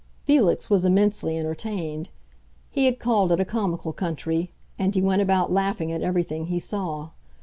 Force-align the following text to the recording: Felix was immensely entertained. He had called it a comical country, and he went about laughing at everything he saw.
Felix 0.25 0.67
was 0.67 0.83
immensely 0.83 1.37
entertained. 1.37 2.09
He 2.71 2.85
had 2.85 2.97
called 2.97 3.31
it 3.31 3.39
a 3.39 3.45
comical 3.45 3.93
country, 3.93 4.51
and 4.79 4.95
he 4.95 4.99
went 4.99 5.21
about 5.21 5.51
laughing 5.53 5.91
at 5.91 6.01
everything 6.01 6.47
he 6.47 6.57
saw. 6.57 7.11